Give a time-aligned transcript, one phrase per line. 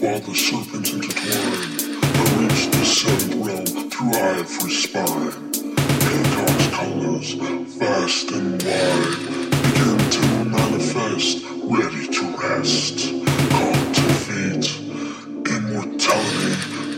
[0.00, 1.92] while the serpents intertwine.
[2.00, 5.34] I reach the seventh realm through eye for spine.
[6.00, 7.32] Hancock's colors,
[7.76, 9.18] vast and wide,
[9.64, 13.12] begin to manifest, ready to rest.
[13.52, 14.68] Cultivate
[15.52, 16.54] immortality,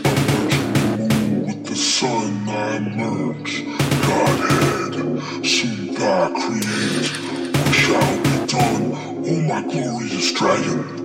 [0.07, 3.65] emerging the moon with the sun I merge.
[4.07, 7.11] Godhead, soon thy create,
[7.51, 11.02] what shall be done, O oh my glorious dragon?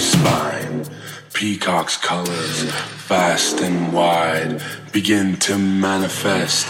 [0.00, 0.84] Spine.
[1.32, 2.62] Peacock's colors,
[3.08, 4.60] vast and wide,
[4.92, 6.66] begin to manifest.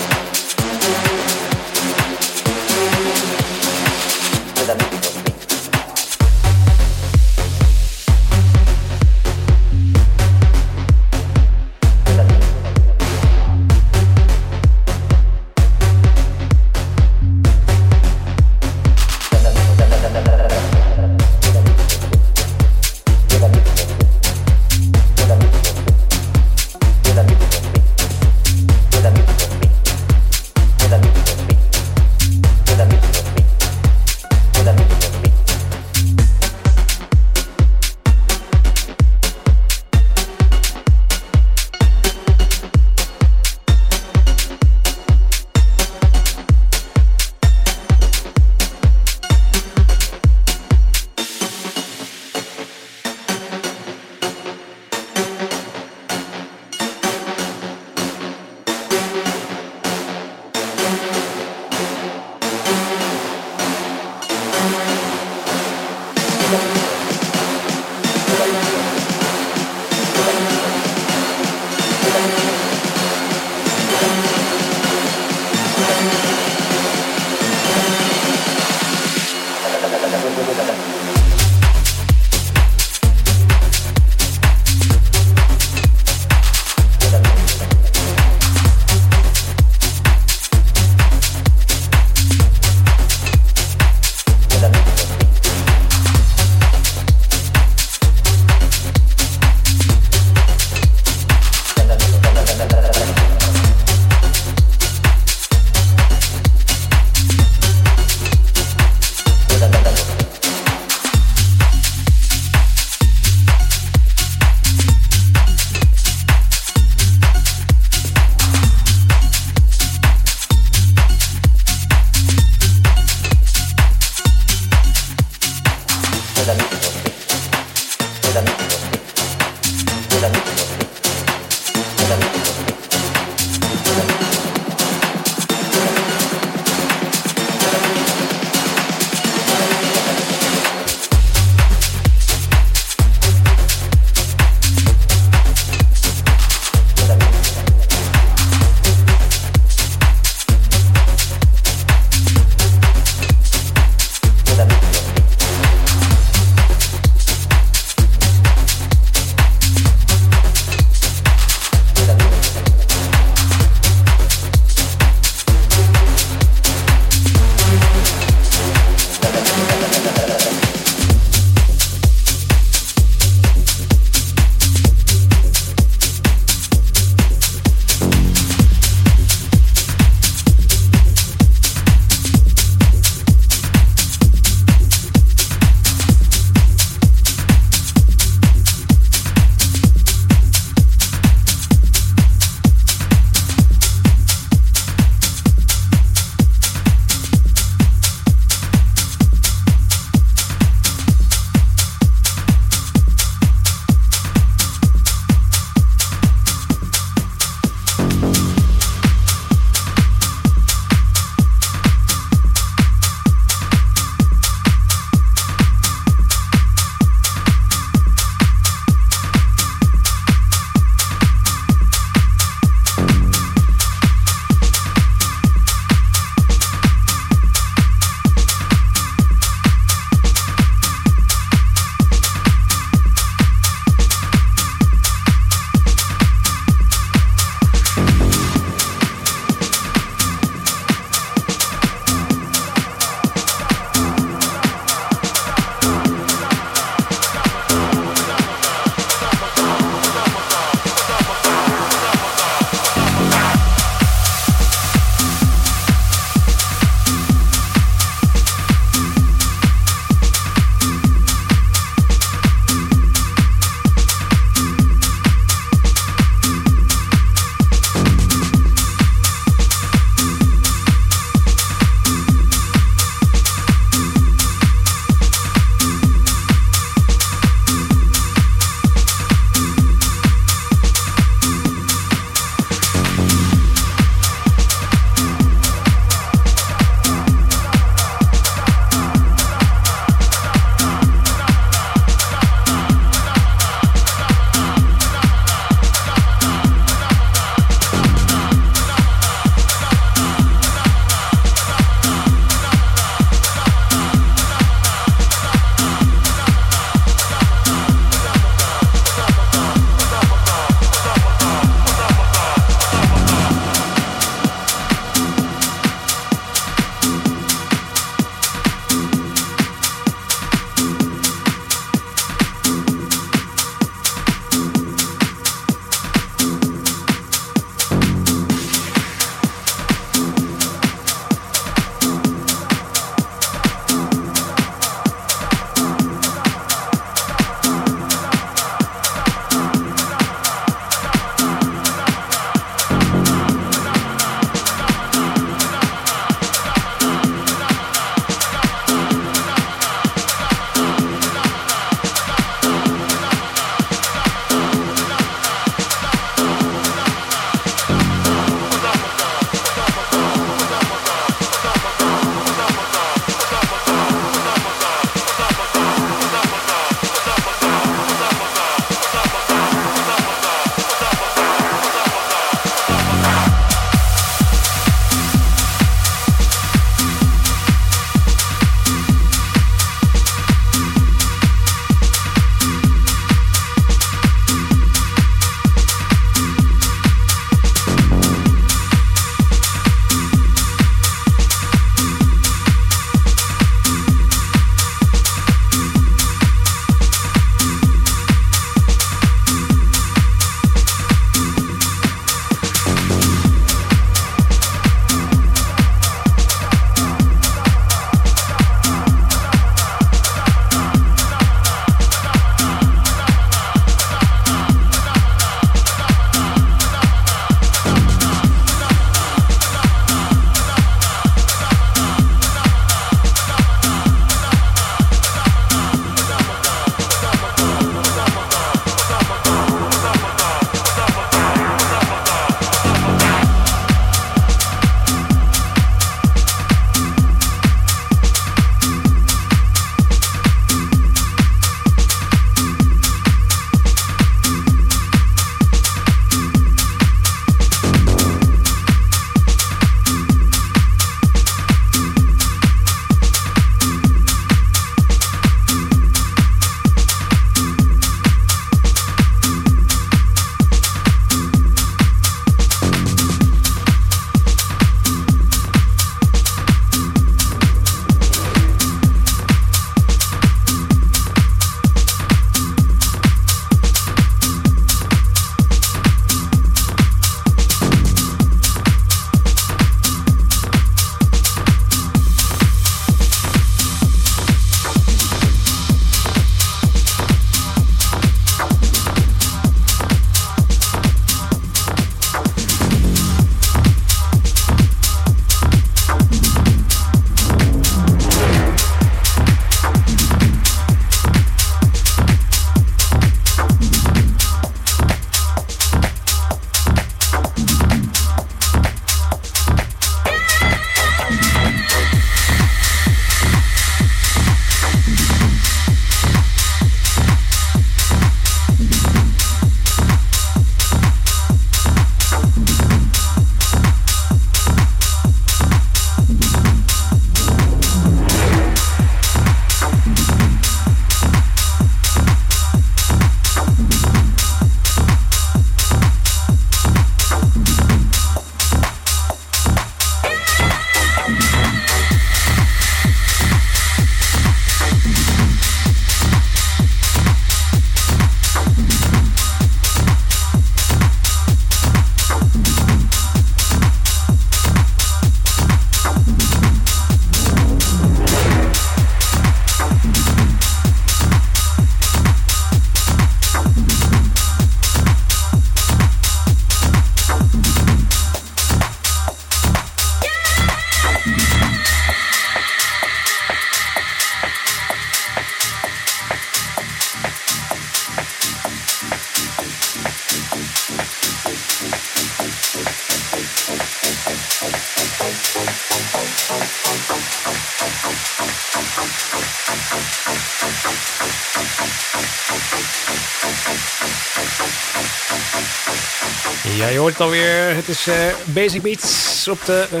[597.88, 600.00] Het is eh, Basic Beats op de uh,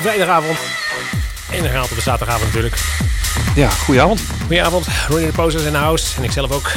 [0.00, 0.58] vrijdagavond.
[1.50, 2.76] En dan gaat op de zaterdagavond natuurlijk.
[3.54, 4.20] Ja, goedenavond.
[4.40, 4.86] Goedenavond.
[5.08, 6.16] Ronnie de Posters in de house.
[6.16, 6.72] En ik zelf ook.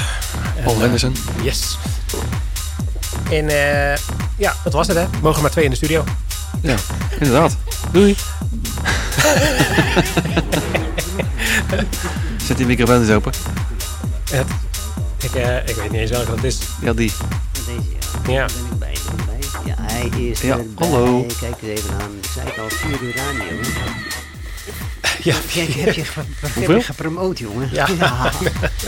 [0.64, 1.16] Paul En, Henderson.
[1.42, 1.78] yes.
[3.32, 3.98] En eh,
[4.38, 5.04] ja, dat was het hè.
[5.10, 6.04] We mogen maar twee in de studio.
[6.62, 6.76] Ja,
[7.20, 7.56] inderdaad.
[7.92, 8.16] Doei.
[12.48, 13.32] Zet die microfoon eens open.
[14.30, 14.48] Het,
[15.22, 15.32] ik,
[15.70, 16.58] ik weet niet eens welke dat is.
[16.82, 17.12] Ja, die.
[17.66, 18.34] Deze, ja.
[18.34, 18.46] Ja.
[19.98, 20.88] Hij is Ja, erbij.
[20.90, 21.26] hallo.
[21.40, 22.12] Kijk eens even aan.
[22.22, 23.46] Ik zei het al, 4 uur radio.
[25.24, 26.76] Ja, Kijk, heb je, ge- heb Hoeveel?
[26.76, 27.70] je gepromoot, jongen?
[27.72, 27.88] Ja.
[28.00, 28.32] ja.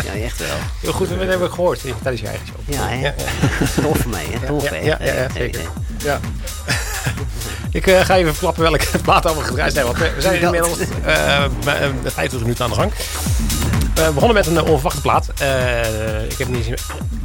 [0.04, 0.48] Ja, echt wel.
[0.80, 1.10] heel goed.
[1.10, 2.76] Dat hebben we gehoord in- tijdens je eigen show.
[2.76, 3.00] Ja, hè?
[3.00, 3.14] Ja,
[3.82, 4.48] Tof voor mij, hè?
[4.48, 4.78] Tof, ja, hè?
[4.80, 5.62] ja, ja, ja, zeker.
[6.04, 6.20] Ja.
[7.80, 9.86] ik eh, ga even verklappen welke plaat allemaal gedraaid zijn.
[9.86, 10.54] Want we zijn Dat.
[10.54, 12.92] inmiddels eh, bij, eh, 50 minuten aan de gang.
[13.94, 15.28] We begonnen met een onverwachte plaat.
[15.38, 16.74] Eh, ik heb niet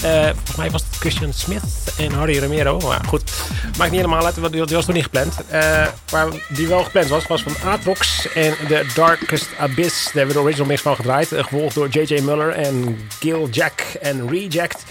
[0.05, 1.63] Eh, volgens mij was het Christian Smith
[1.99, 2.79] en Harry Romero.
[2.79, 3.33] Maar goed,
[3.79, 4.37] maakt niet helemaal uit.
[4.37, 5.35] want Die was toen niet gepland.
[5.49, 10.05] Eh, maar die wel gepland was, was van Atrox en The Darkest Abyss.
[10.05, 11.33] Daar hebben we de original mix van gedraaid.
[11.33, 12.21] eh, gevolgd door J.J.
[12.21, 14.85] Muller en Gil Jack en Reject.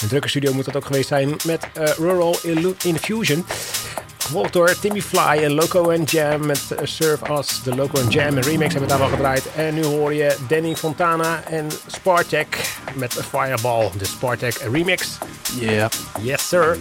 [0.00, 1.66] Een drukke studio moet dat ook geweest zijn met
[1.98, 3.46] Rural Illu- Infusion.
[4.28, 7.62] Gevolgd door Timmy Fly en Loco and Jam met Surf Us.
[7.62, 9.42] De Loco and Jam en remix hebben we daar wel gedraaid.
[9.56, 13.90] En nu hoor je Danny Fontana en Spartek met Fireball.
[13.98, 15.08] De Spartek remix.
[15.60, 15.88] Ja.
[16.20, 16.76] Yes sir.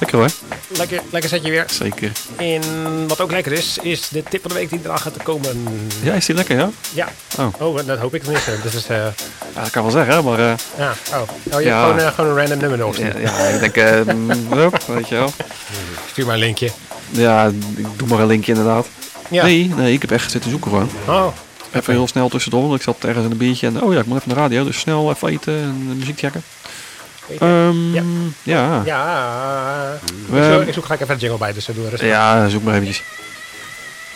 [0.00, 0.28] Lekker hoor.
[0.68, 1.64] Lekker, lekker zetje weer.
[1.70, 2.12] Zeker.
[2.36, 2.62] En
[3.08, 5.88] wat ook lekker is, is de tip van de week die eraan gaat komen.
[6.02, 6.70] Ja, is die lekker, ja?
[6.92, 7.08] Ja.
[7.38, 7.46] Oh.
[7.60, 8.50] Oh, dat hoop ik tenminste.
[8.62, 8.96] Dat is, eh
[9.54, 10.38] Ja, dat kan wel zeggen, maar...
[10.38, 10.92] eh, ja.
[11.12, 11.20] Oh,
[11.52, 12.96] oh je hebt gewoon, eh, gewoon een random nummer nog.
[12.96, 14.06] ja, ja, ik denk...
[14.14, 14.48] mm,
[14.86, 15.32] weet je wel.
[16.20, 16.70] Stuur maar een linkje.
[17.10, 18.86] Ja, ik doe maar een linkje inderdaad.
[19.30, 19.42] Ja.
[19.44, 20.88] Nee, nee, ik heb echt zitten zoeken gewoon.
[21.06, 21.26] Oh,
[21.72, 23.82] Even heel snel tussendoor, ik zat ergens in een biertje en...
[23.82, 26.42] Oh ja, ik moet even naar de radio, dus snel even eten en muziek checken.
[27.38, 28.02] Ehm, Ja.
[28.42, 28.82] ja.
[28.84, 29.98] ja.
[30.28, 32.08] We- ik, zoek, gelijk even een jingle bij, dus doe rustig.
[32.08, 33.02] Ja, zoek maar eventjes.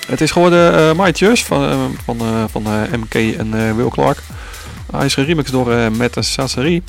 [0.06, 2.62] Het is geworden eh My Choice van, eh, van, eh, van
[3.00, 4.18] MK en Will Clark.
[4.96, 6.82] Hij is geremixed door uh, Mette Sassari.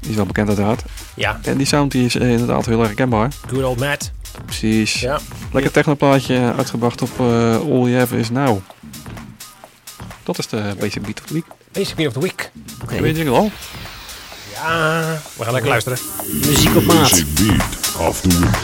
[0.00, 0.82] Die is wel bekend uiteraard.
[1.14, 3.30] Ja, En die sound die is inderdaad heel erg herkenbaar.
[3.52, 4.10] good old Matt.
[4.44, 5.00] Precies.
[5.00, 5.18] Ja.
[5.52, 8.58] Lekker technoplaatje uitgebracht op eh, All You Have Is Now.
[10.22, 11.44] Dat is de Basic Beat of the Week.
[11.72, 12.50] Basic Beat of the Week.
[12.82, 13.50] Oké, Weet je al?
[14.54, 15.00] Ja,
[15.36, 15.98] we gaan lekker luisteren.
[16.32, 17.10] muziek op maat.
[17.10, 18.54] Basic beat of the week.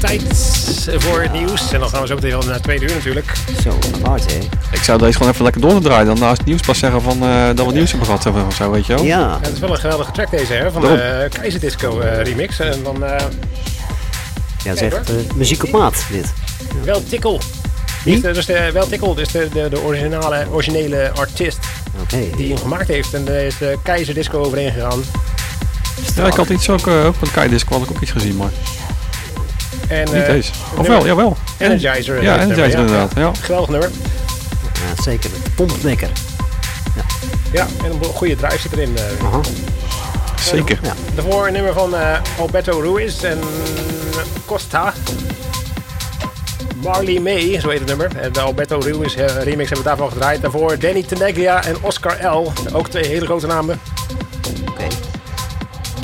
[0.00, 0.22] Tijd
[0.98, 1.72] voor het nieuws.
[1.72, 3.32] En dan gaan we zo meteen wel naar het tweede uur natuurlijk.
[3.62, 4.38] Zo, apart hè?
[4.72, 6.06] Ik zou deze gewoon even lekker door te draaien.
[6.06, 8.46] Dan naast het nieuws pas zeggen van, eh, dat we het nieuws hebben gehad hebben
[8.46, 9.04] of zo, weet je wel.
[9.04, 10.70] Ja, Ja, het is wel een geweldige track deze, hè?
[10.70, 11.22] Van de Daarom.
[11.22, 12.58] uh, Keizerdisco eh, remix.
[12.60, 13.24] En dan eh,
[14.64, 16.32] ja het is echt eh, muziek op maat dit.
[16.84, 17.40] Wel Tikkel.
[18.04, 18.20] Wie?
[18.20, 21.58] Dus de, wel Tikkel, dus de, de, de originale, originele artiest
[22.02, 22.18] Oké.
[22.36, 23.14] die hem gemaakt heeft.
[23.14, 25.02] En daar is de Keizerdisco overheen gegaan.
[26.16, 28.50] Ja, ik had iets ook, eh, ook van Keidisc, had ik ook iets gezien, maar
[29.90, 30.50] En, niet eh, deze.
[30.70, 31.36] het Of wel, jawel.
[31.58, 32.22] Energizer.
[32.22, 33.12] Ja, Energizer nummer, inderdaad.
[33.16, 33.32] Ja.
[33.44, 33.90] Geweldig nummer.
[34.96, 35.30] Ja, zeker.
[35.54, 36.08] Pomplekker.
[37.52, 38.96] Ja, en een goede drive zit erin.
[38.96, 39.26] eh.
[39.26, 39.40] Aha.
[40.40, 40.78] Zeker.
[40.82, 40.92] Ja.
[41.14, 43.38] Daarvoor een nummer van eh, Alberto Ruiz en
[44.46, 44.92] Costa.
[46.82, 48.10] Marley May, zo heet het nummer.
[48.16, 50.40] En de Alberto Ruiz remix hebben we daarvan gedraaid.
[50.42, 52.52] Daarvoor Danny Tenaglia en Oscar L.
[52.72, 53.80] Ook twee hele grote namen.
[54.70, 54.86] Oké.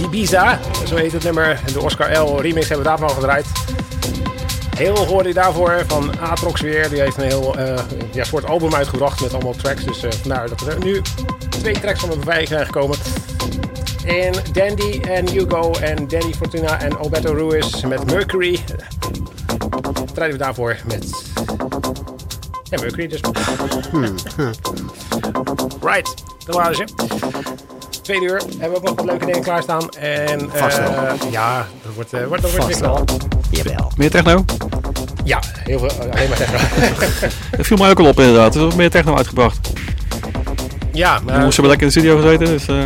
[0.03, 0.59] Ibiza,
[0.89, 1.61] zo heet het nummer.
[1.66, 3.47] En de Oscar L remix hebben we daarvan gedraaid.
[4.77, 6.89] Heel hoorde je daarvoor van Atrox weer.
[6.89, 7.79] Die heeft een heel eh,
[8.12, 9.85] ja, soort album uitgebracht met allemaal tracks.
[9.85, 11.03] Dus eh, vandaar dat er nu
[11.49, 12.97] twee tracks van me voorbij zijn gekomen.
[14.07, 18.64] En Dandy en Hugo en Danny Fortuna en Alberto Ruiz met Mercury.
[20.14, 21.24] Draaien we daarvoor met...
[22.62, 23.20] Ja, Mercury dus.
[25.81, 26.14] Right,
[26.47, 26.85] dat waren ze.
[28.07, 29.88] Tweede uur hebben we ook nog wat leuke dingen klaarstaan.
[29.90, 30.88] En Vast wel.
[30.88, 33.04] eh, ja, dat wordt, eh, wordt, dat wordt Vast weer knal.
[33.50, 33.90] Jawel.
[33.96, 34.44] Meer techno?
[35.24, 36.59] Ja, heel veel, eh, alleen maar techno.
[37.57, 38.54] Dat viel mij ook al op inderdaad.
[38.54, 39.72] Er is wat meer techno uitgebracht.
[40.92, 42.84] ja, We maar moesten we lekker in de studio gezeten, dus eh,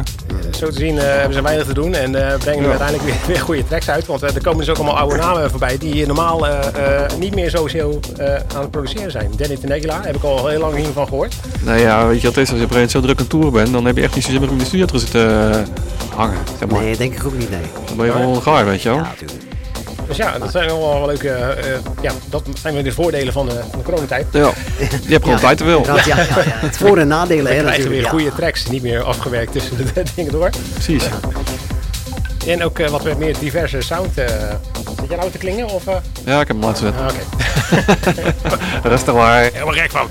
[0.61, 1.95] zo te zien eh, hebben ze weinig te doen.
[1.95, 2.71] En eh, brengen nu Ja.
[2.79, 4.07] uiteindelijk weer, weer goede tracks uit.
[4.07, 7.35] Want eh, er komen dus ook allemaal oude namen voorbij die normaal eh, eh, niet
[7.35, 9.31] meer sowieso eh aan het produceren zijn.
[9.37, 11.35] Danny Tenegula heb ik al heel lang hiervan gehoord.
[11.65, 12.51] nou ja, weet je wat het is?
[12.51, 14.41] Als je op zo druk aan tour bent, dan heb je echt niet zo zin
[14.41, 15.67] meer om in de studio te zitten
[16.15, 16.39] hangen.
[16.59, 16.81] Zeg maar.
[16.83, 17.61] Nee, denk ik ook niet, nee.
[17.87, 18.99] Dan ben je gewoon gaar, weet je wel.
[18.99, 19.50] Ja, natuurlijk.
[20.11, 21.29] Dus ja, dat zijn wel wel leuke.
[21.31, 24.27] eh, eh, ja, dat zijn weer de voordelen van de, van de coronatijd.
[24.33, 24.51] Ja.
[24.79, 25.85] Je hebt gewoon tijd te veel.
[25.85, 26.25] Ja, ja, ja.
[26.37, 27.93] Het voor- en nadelen, hè, We krijgen natuurlijk.
[27.95, 28.09] weer ja.
[28.09, 30.51] goede tracks, niet meer afgewerkt tussen de dingen door.
[30.73, 31.05] Precies.
[32.47, 34.19] En ook eh, wat meer diverse sound.
[34.19, 34.27] eh
[35.01, 35.69] zit jij nou te klingen?
[35.69, 35.95] Of, eh?
[36.25, 37.03] Ja, ik heb hem laten zetten.
[37.05, 38.09] Oké,
[38.89, 39.41] Rustig maar.
[39.53, 40.07] helemaal gek van.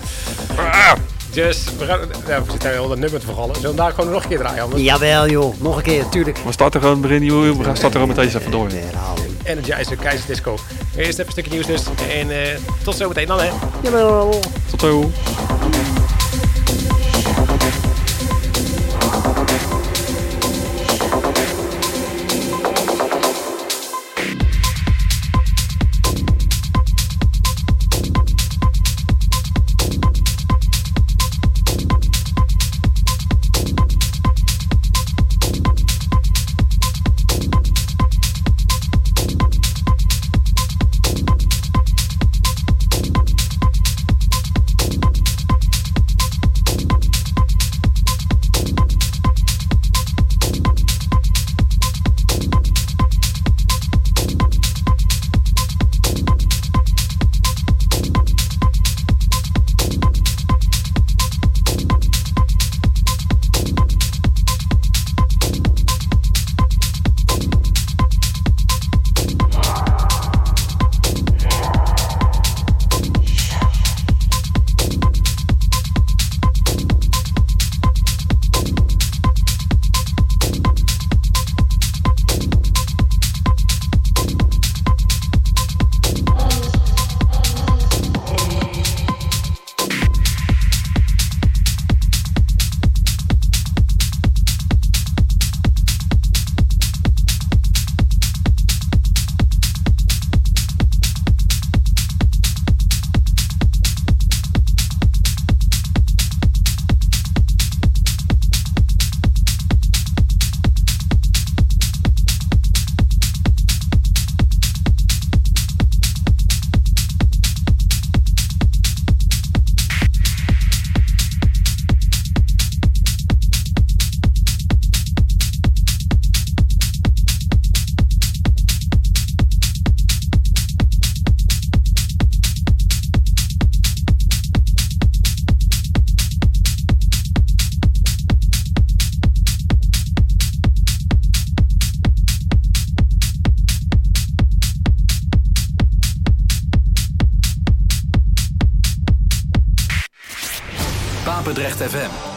[0.58, 0.91] Ah,
[1.32, 3.56] Dus we, gaan, ja, we zitten al dat nummer te vergallen.
[3.56, 4.62] Zullen we daar gewoon nog een keer draaien?
[4.64, 5.54] Anders Jawel, joh.
[5.62, 6.38] Nog een keer, tuurlijk.
[6.45, 7.58] We starten gewoon begin nieuw.
[7.58, 8.68] We gaan starten gewoon met deze even door.
[9.50, 10.58] Energizer Keizer Disco.
[10.95, 11.84] Eerst even een stukje nieuws dus.
[12.10, 13.50] En eh, tot zometeen dan hè.
[13.84, 14.39] Jawel.
[14.70, 15.12] Tot zo.